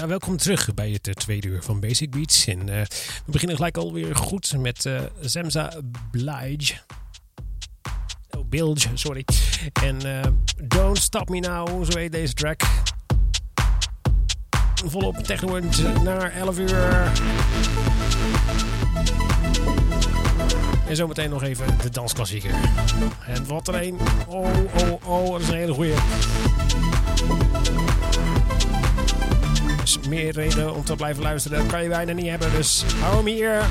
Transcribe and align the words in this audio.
Ja, 0.00 0.06
welkom 0.06 0.36
terug 0.36 0.74
bij 0.74 0.90
het 0.90 1.08
uh, 1.08 1.14
tweede 1.14 1.48
uur 1.48 1.62
van 1.62 1.80
Basic 1.80 2.10
Beats. 2.10 2.46
En 2.46 2.58
uh, 2.58 2.80
we 3.24 3.32
beginnen 3.32 3.56
gelijk 3.56 3.76
alweer 3.76 4.16
goed 4.16 4.56
met 4.56 4.84
uh, 4.84 5.00
Zemza 5.20 5.72
Blige. 6.10 6.74
Oh, 8.30 8.48
Bilge, 8.48 8.88
sorry. 8.94 9.24
En 9.82 9.98
Don't 10.62 10.98
Stop 10.98 11.28
Me 11.28 11.38
Now, 11.38 11.90
zo 11.90 11.98
heet 11.98 12.12
deze 12.12 12.34
track. 12.34 12.62
Volop 14.84 15.16
techno 15.16 15.60
naar 16.02 16.32
11 16.32 16.58
uur. 16.58 17.12
En 20.88 20.96
zometeen 20.96 21.30
nog 21.30 21.42
even 21.42 21.66
de 21.82 21.90
dansklassieker. 21.90 22.54
En 23.26 23.46
wat 23.46 23.68
er 23.68 23.82
een. 23.82 23.98
Oh, 24.26 24.48
oh, 24.74 25.08
oh, 25.08 25.32
dat 25.32 25.40
is 25.40 25.48
een 25.48 25.54
hele 25.54 25.72
goeie. 25.72 25.94
Meer 30.10 30.32
reden 30.32 30.74
om 30.74 30.84
te 30.84 30.96
blijven 30.96 31.22
luisteren. 31.22 31.58
Dat 31.58 31.66
kan 31.66 31.82
je 31.82 31.88
bijna 31.88 32.12
niet 32.12 32.28
hebben. 32.28 32.52
Dus 32.52 32.84
hou 33.00 33.16
hem 33.16 33.26
hier. 33.26 33.62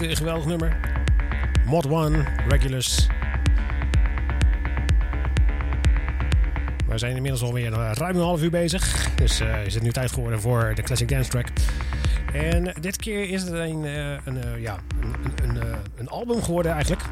Een 0.00 0.16
geweldig 0.16 0.46
nummer. 0.46 0.76
Mod 1.66 1.86
1, 1.86 2.26
Regulus. 2.48 3.06
We 6.88 6.98
zijn 6.98 7.16
inmiddels 7.16 7.42
alweer 7.42 7.70
ruim 7.70 8.16
een 8.16 8.22
half 8.22 8.42
uur 8.42 8.50
bezig. 8.50 9.14
Dus 9.14 9.40
uh, 9.40 9.66
is 9.66 9.74
het 9.74 9.82
nu 9.82 9.92
tijd 9.92 10.12
geworden 10.12 10.40
voor 10.40 10.72
de 10.74 10.82
Classic 10.82 11.08
Dance 11.08 11.30
Track. 11.30 11.46
En 12.32 12.74
dit 12.80 12.96
keer 12.96 13.28
is 13.28 13.42
het 13.42 13.52
een, 13.52 13.84
een, 14.24 14.60
ja, 14.60 14.78
een, 15.00 15.14
een, 15.48 15.62
een 15.96 16.08
album 16.08 16.42
geworden 16.42 16.72
eigenlijk. 16.72 17.03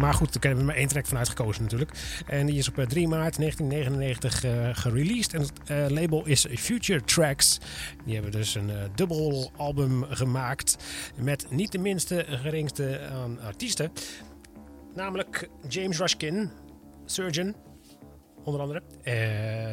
Maar 0.00 0.14
goed, 0.14 0.32
daar 0.32 0.42
hebben 0.42 0.60
we 0.60 0.66
maar 0.66 0.76
één 0.76 0.88
track 0.88 1.06
van 1.06 1.18
uitgekozen 1.18 1.62
natuurlijk. 1.62 1.90
En 2.26 2.46
die 2.46 2.58
is 2.58 2.68
op 2.68 2.74
3 2.74 3.08
maart 3.08 3.36
1999 3.36 4.44
uh, 4.44 4.68
gereleased. 4.72 5.34
En 5.34 5.40
het 5.40 5.52
uh, 5.70 5.86
label 5.88 6.26
is 6.26 6.46
Future 6.50 7.04
Tracks. 7.04 7.58
Die 8.04 8.14
hebben 8.14 8.32
dus 8.32 8.54
een 8.54 8.70
dubbel 8.94 9.50
album 9.56 10.04
gemaakt. 10.04 10.76
Met 11.16 11.46
niet 11.50 11.72
de 11.72 11.78
minste 11.78 12.24
geringste 12.28 13.00
artiesten. 13.42 13.92
Namelijk 14.94 15.48
James 15.68 15.98
Rushkin, 15.98 16.50
Surgeon, 17.04 17.54
onder 18.44 18.60
andere. 18.60 18.82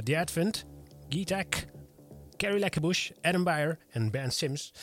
The 0.04 0.18
Advent, 0.18 0.66
Geetak, 1.10 1.66
Carrie 2.38 2.60
Lekkerbush, 2.60 3.10
Adam 3.22 3.44
Beyer 3.44 3.78
en 3.90 4.12
Ben 4.12 4.32
Sims. 4.32 4.74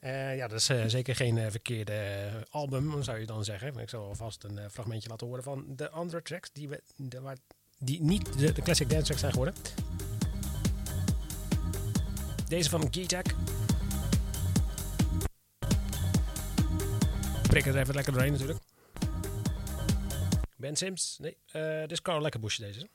Uh, 0.00 0.36
ja, 0.36 0.48
dat 0.48 0.58
is 0.58 0.70
uh, 0.70 0.82
zeker 0.86 1.16
geen 1.16 1.36
uh, 1.36 1.46
verkeerde 1.50 2.28
album, 2.50 3.02
zou 3.02 3.18
je 3.18 3.26
dan 3.26 3.44
zeggen. 3.44 3.76
Ik 3.76 3.88
zal 3.88 4.04
alvast 4.04 4.44
een 4.44 4.70
fragmentje 4.70 5.08
laten 5.08 5.26
horen 5.26 5.42
van 5.42 5.64
de 5.68 5.90
andere 5.90 6.22
tracks 6.22 6.50
die, 6.52 6.68
we, 6.68 6.82
die 7.78 8.02
niet 8.02 8.38
de, 8.38 8.52
de, 8.52 8.62
classic 8.62 8.88
dance 8.88 9.04
tracks 9.04 9.20
zijn 9.20 9.32
geworden. 9.32 9.54
Deze 12.48 12.70
van 12.70 12.88
G-Tech. 12.90 13.22
Prik 17.48 17.66
er 17.66 17.76
even 17.76 17.94
lekker 17.94 18.12
doorheen 18.12 18.32
natuurlijk. 18.32 18.58
Ben 20.56 20.76
Sims, 20.76 21.18
nee, 21.20 21.36
dit 21.80 21.92
is 21.92 22.02
Carl 22.02 22.20
Lekkerbush 22.20 22.56
deze. 22.56 22.88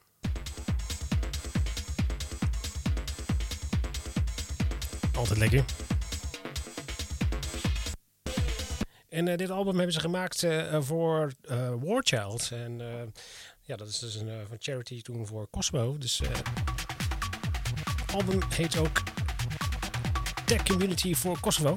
Altijd 5.13 5.39
lekker. 5.39 5.65
En 9.13 9.27
uh, 9.27 9.37
dit 9.37 9.49
album 9.49 9.75
hebben 9.75 9.93
ze 9.93 9.99
gemaakt 9.99 10.43
uh, 10.43 10.81
voor 10.81 11.31
uh, 11.51 11.73
War 11.81 12.01
Child. 12.03 12.49
En 12.51 12.81
ja, 13.61 13.75
dat 13.75 13.87
is 13.87 13.99
dus 13.99 14.15
een 14.15 14.47
van 14.47 14.57
charity 14.59 15.01
toen 15.01 15.27
voor 15.27 15.49
Cosmo. 15.49 15.97
Dus 15.97 16.17
het 16.17 16.41
album 18.13 18.39
heet 18.49 18.77
ook 18.77 19.03
Tech 20.45 20.63
Community 20.63 21.15
for 21.15 21.39
Kosovo. 21.39 21.75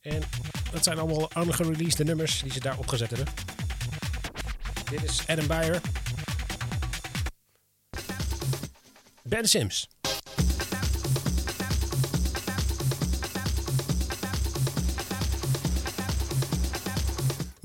En 0.00 0.22
dat 0.72 0.84
zijn 0.84 0.98
allemaal 0.98 1.30
ungereleased 1.36 2.06
nummers 2.06 2.42
die 2.42 2.52
ze 2.52 2.60
daar 2.60 2.78
opgezet 2.78 3.10
hebben. 3.10 3.34
Dit 4.90 5.02
is 5.02 5.26
Adam 5.26 5.46
Beyer. 5.46 5.80
Ben 9.22 9.48
Sims. 9.48 9.93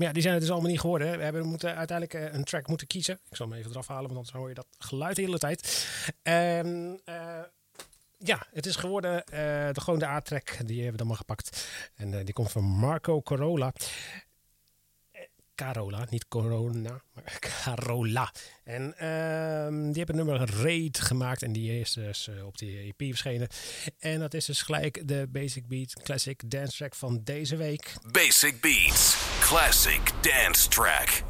Maar 0.00 0.08
ja, 0.08 0.14
die 0.14 0.22
zijn 0.22 0.34
het 0.34 0.42
dus 0.42 0.52
allemaal 0.52 0.70
niet 0.70 0.80
geworden. 0.80 1.18
We 1.18 1.24
hebben 1.24 1.46
moeten 1.46 1.76
uiteindelijk 1.76 2.34
een 2.34 2.44
track 2.44 2.68
moeten 2.68 2.86
kiezen. 2.86 3.20
Ik 3.30 3.36
zal 3.36 3.48
hem 3.48 3.58
even 3.58 3.70
eraf 3.70 3.86
halen, 3.86 4.02
want 4.04 4.16
anders 4.16 4.36
hoor 4.36 4.48
je 4.48 4.54
dat 4.54 4.66
geluid 4.78 5.16
de 5.16 5.22
hele 5.22 5.38
tijd. 5.38 5.86
En 6.22 7.00
uh, 7.04 7.38
ja, 8.18 8.46
het 8.52 8.66
is 8.66 8.76
geworden 8.76 9.12
uh, 9.12 9.38
de, 9.72 9.80
gewoon 9.80 10.02
A-track. 10.02 10.56
Die 10.66 10.74
hebben 10.74 10.92
we 10.92 10.98
dan 10.98 11.06
maar 11.06 11.16
gepakt. 11.16 11.68
En 11.94 12.24
die 12.24 12.34
komt 12.34 12.50
van 12.52 12.64
Marco 12.64 13.22
Corolla. 13.22 13.72
Carola, 15.60 16.06
niet 16.10 16.28
Corona, 16.28 17.02
maar 17.14 17.38
Carola. 17.64 18.32
En 18.64 18.82
um, 19.08 19.86
die 19.92 20.04
hebben 20.04 20.16
nummer 20.16 20.50
Raid 20.62 21.00
gemaakt 21.00 21.42
en 21.42 21.52
die 21.52 21.80
is 21.80 21.92
dus 21.92 22.28
uh, 22.28 22.46
op 22.46 22.58
die 22.58 22.78
EP 22.78 23.08
verschenen. 23.08 23.48
En 23.98 24.18
dat 24.18 24.34
is 24.34 24.44
dus 24.44 24.62
gelijk 24.62 25.08
de 25.08 25.26
Basic 25.28 25.68
Beats 25.68 25.94
Classic 26.02 26.50
Dance 26.50 26.76
Track 26.76 26.94
van 26.94 27.20
deze 27.24 27.56
week. 27.56 27.94
Basic 28.12 28.60
Beats 28.60 29.16
Classic 29.40 30.12
Dance 30.22 30.68
Track. 30.68 31.29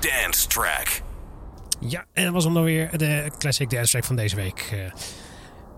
Dance 0.00 0.46
track. 0.46 1.02
Ja, 1.80 2.06
en 2.12 2.24
dat 2.24 2.32
was 2.32 2.44
dan 2.44 2.62
weer 2.62 2.98
de 2.98 3.30
classic 3.38 3.70
dance 3.70 3.90
track 3.90 4.04
van 4.04 4.16
deze 4.16 4.36
week. 4.36 4.70
Uh, 4.74 4.92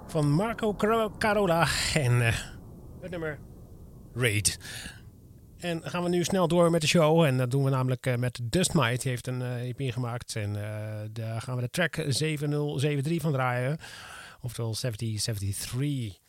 van 0.07 0.31
Marco 0.31 0.75
Carola 1.19 1.69
en 1.95 2.13
uh, 2.13 2.35
het 3.01 3.11
nummer 3.11 3.39
Raid. 4.15 4.59
En 5.59 5.81
gaan 5.85 6.03
we 6.03 6.09
nu 6.09 6.25
snel 6.25 6.49
door 6.49 6.71
met 6.71 6.81
de 6.81 6.87
show. 6.87 7.25
En 7.25 7.37
dat 7.37 7.51
doen 7.51 7.65
we 7.65 7.71
namelijk 7.71 8.07
uh, 8.07 8.15
met 8.15 8.41
Dust 8.43 8.75
Might. 8.75 9.03
Die 9.03 9.11
heeft 9.11 9.27
een 9.27 9.43
EP 9.43 9.93
gemaakt. 9.93 10.37
En 10.37 10.53
daar 11.13 11.41
gaan 11.41 11.57
we 11.57 11.63
de 11.63 11.71
track 11.71 11.95
7073 11.95 13.23
van 13.23 13.33
draaien. 13.33 13.79
Oftewel 14.41 14.75
7073. 14.75 16.22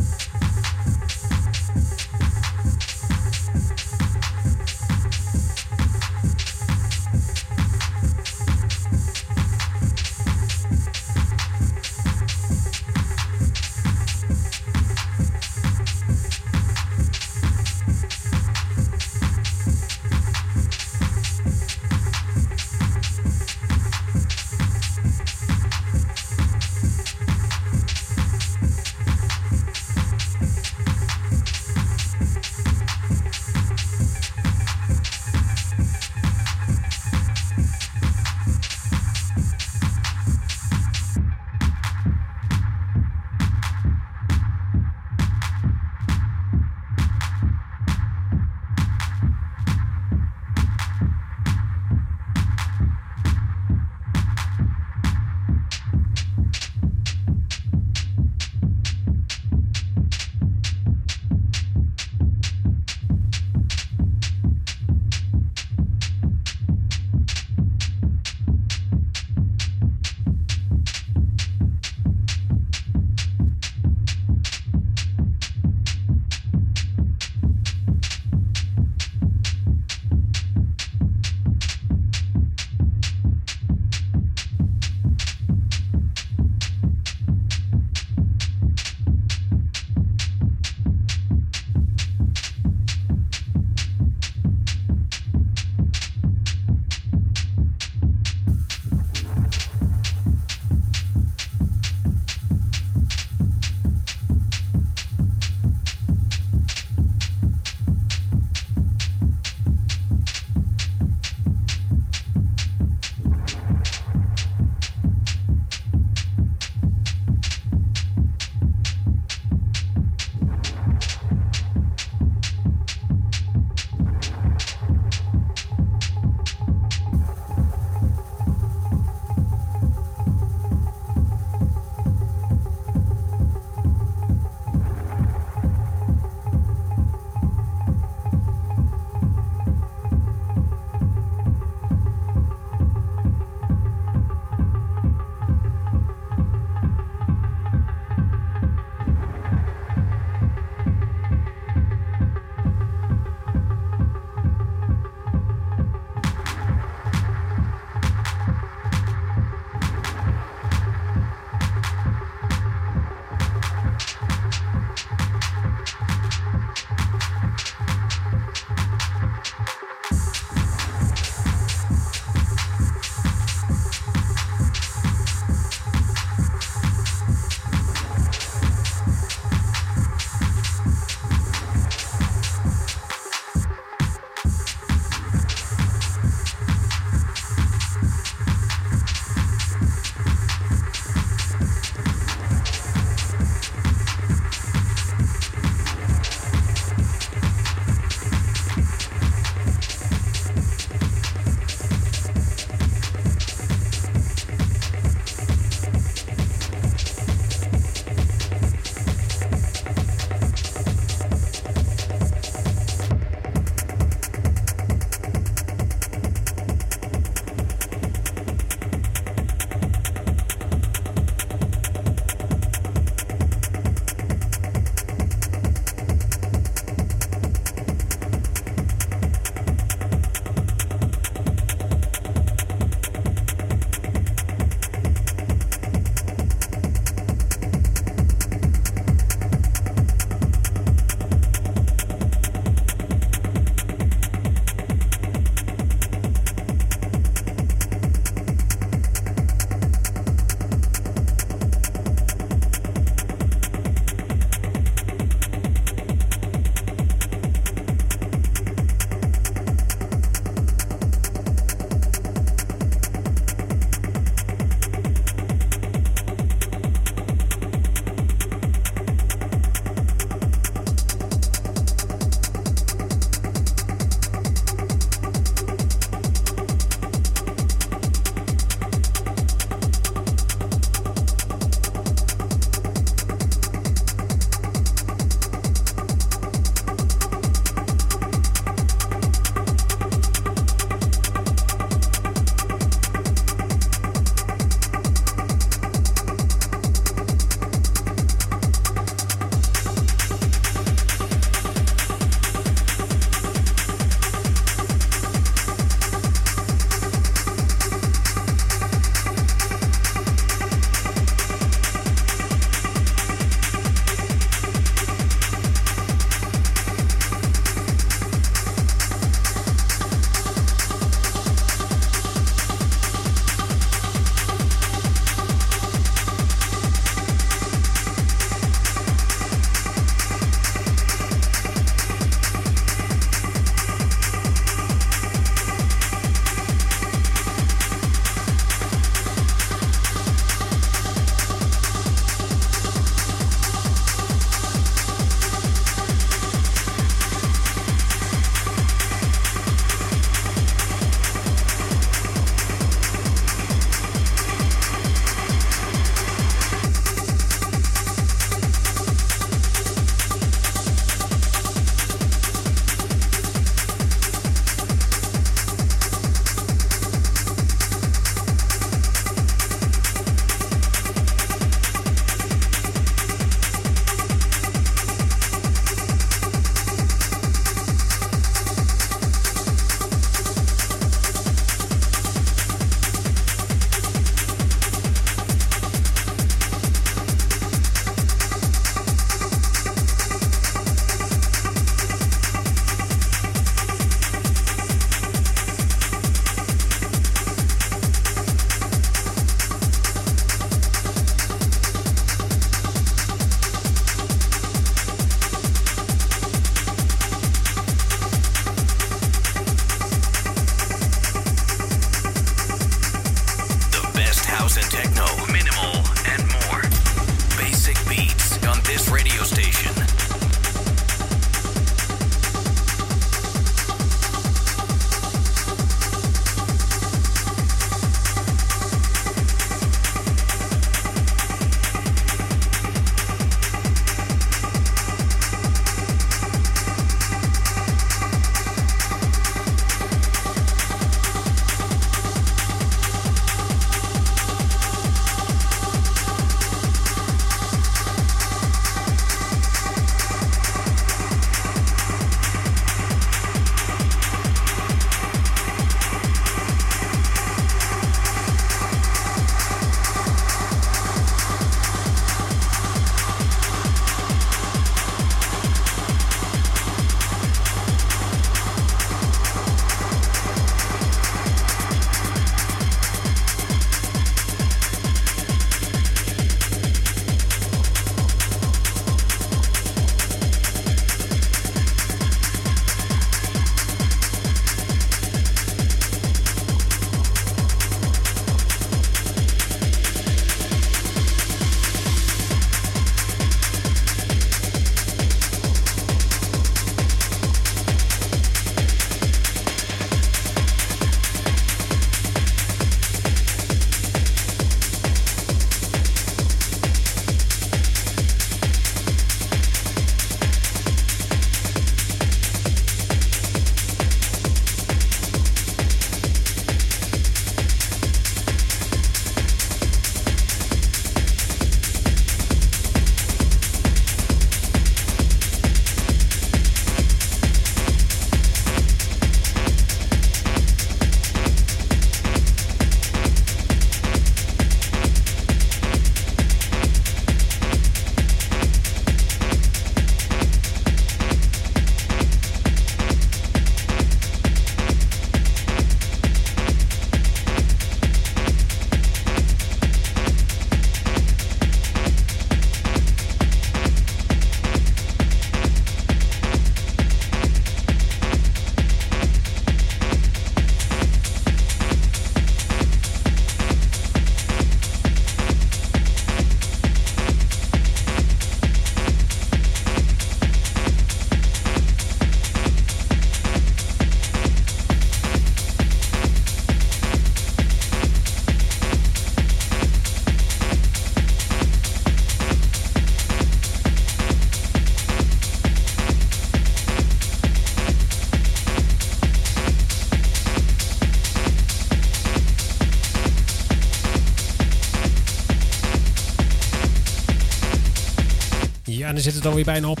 Zit 599.20 599.34
het 599.34 599.46
alweer 599.46 599.64
bijna 599.64 599.88
op. 599.88 600.00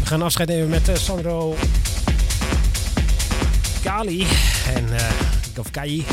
We 0.00 0.06
gaan 0.06 0.22
afscheid 0.22 0.48
nemen 0.48 0.68
met 0.68 0.88
uh, 0.88 0.94
Sandro 0.94 1.56
Kali 3.82 4.26
en 4.74 4.84
uh, 4.84 5.00
of 5.58 5.70
Kai. 5.70 6.04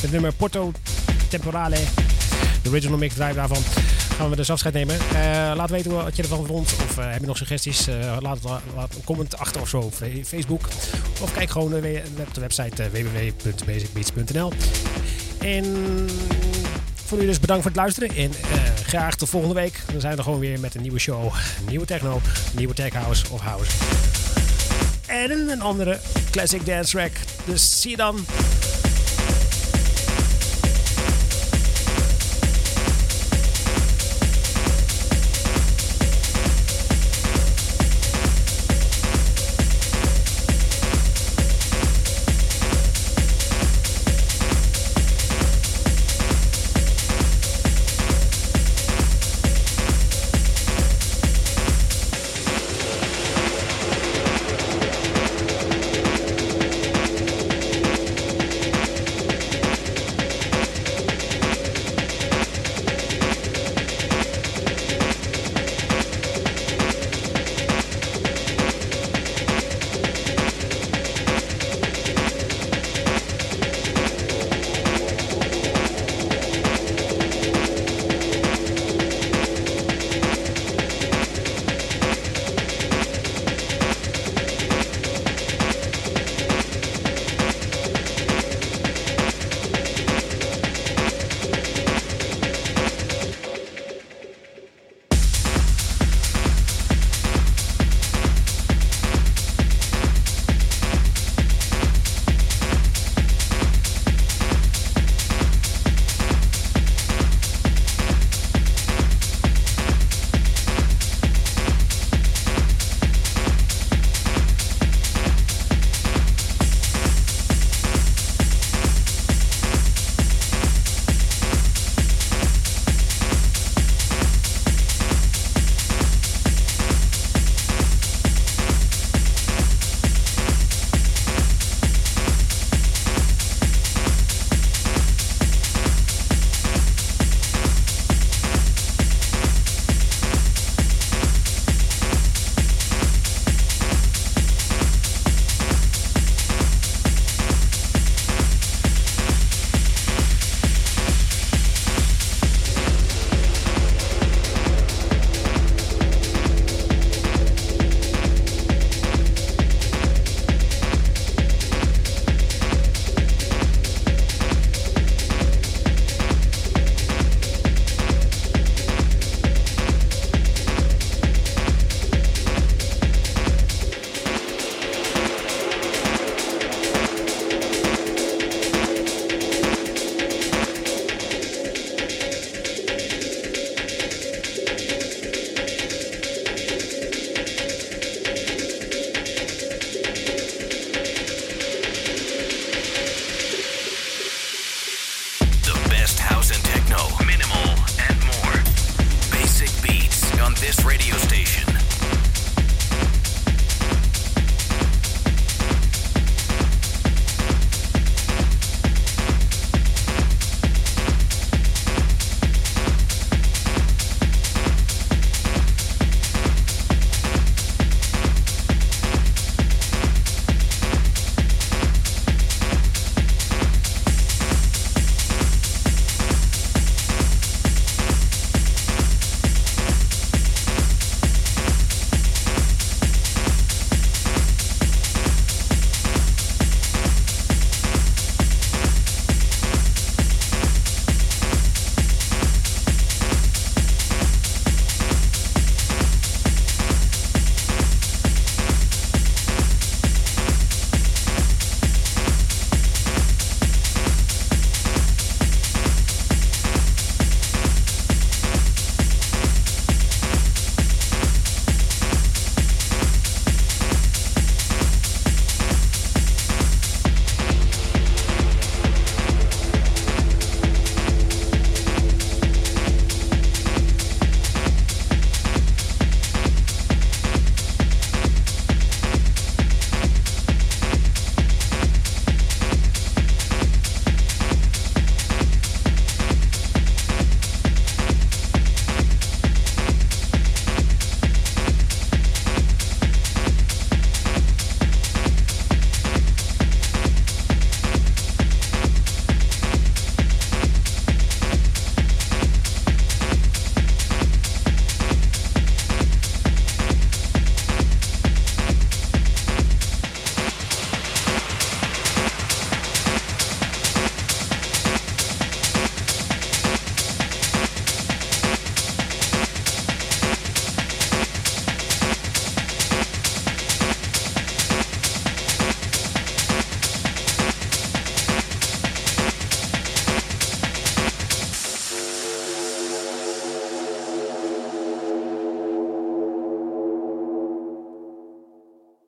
Het 0.00 0.12
nummer 0.12 0.32
Porto 0.32 0.72
Temporale. 1.28 1.76
De 2.62 2.68
original 2.68 2.98
mix 2.98 3.14
drive 3.14 3.34
daarvan 3.34 3.62
gaan 4.16 4.30
we 4.30 4.36
dus 4.36 4.50
afscheid 4.50 4.74
nemen. 4.74 4.96
Uh, 5.12 5.52
laat 5.56 5.70
weten 5.70 5.90
wat 5.90 6.16
je 6.16 6.22
ervan 6.22 6.46
vond. 6.46 6.74
Of 6.88 6.96
heb 6.96 7.20
je 7.20 7.26
nog 7.26 7.36
suggesties? 7.36 7.86
Laat, 8.20 8.38
laat, 8.42 8.94
een 8.94 9.04
comment 9.04 9.38
achter 9.38 9.60
of 9.60 9.68
zo 9.68 9.78
op 9.78 9.94
Facebook. 10.24 10.68
Of 11.20 11.32
kijk 11.32 11.50
gewoon 11.50 11.74
op 11.74 12.34
de 12.34 12.40
website 12.40 12.90
www.basicbeats.nl. 12.90 14.52
En 15.40 15.64
voor 17.06 17.18
nu 17.18 17.26
dus 17.26 17.40
bedankt 17.40 17.62
voor 17.62 17.70
het 17.70 17.80
luisteren. 17.80 18.16
En 18.16 18.32
graag 18.84 19.14
tot 19.14 19.28
volgende 19.28 19.54
week. 19.54 19.80
Dan 19.92 20.00
zijn 20.00 20.16
we 20.16 20.22
gewoon 20.22 20.38
weer 20.38 20.60
met 20.60 20.74
een 20.74 20.82
nieuwe 20.82 20.98
show. 20.98 21.34
Nieuwe 21.68 21.86
techno, 21.86 22.20
nieuwe 22.54 22.74
tech 22.74 22.92
house 22.92 23.24
of 23.30 23.40
house. 23.40 23.70
En 25.06 25.30
een 25.30 25.62
andere 25.62 25.98
classic 26.30 26.66
dance 26.66 26.90
track. 26.90 27.12
Dus 27.44 27.80
zie 27.80 27.90
je 27.90 27.96
dan. 27.96 28.24